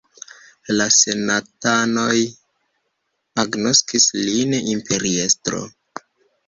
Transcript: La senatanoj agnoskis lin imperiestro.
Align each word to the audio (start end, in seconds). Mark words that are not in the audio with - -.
La 0.79 0.87
senatanoj 0.95 2.17
agnoskis 3.45 4.11
lin 4.25 4.61
imperiestro. 4.77 5.65